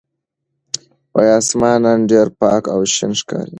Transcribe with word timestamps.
آسمان 1.37 1.75
نن 1.83 1.99
ډېر 2.11 2.27
پاک 2.39 2.63
او 2.73 2.79
شین 2.93 3.11
ښکاري. 3.19 3.49